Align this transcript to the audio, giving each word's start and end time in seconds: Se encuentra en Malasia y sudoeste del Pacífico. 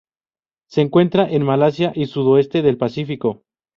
Se 0.67 0.81
encuentra 0.81 1.29
en 1.29 1.43
Malasia 1.43 1.91
y 1.93 2.07
sudoeste 2.07 2.63
del 2.63 2.75
Pacífico. 2.77 3.43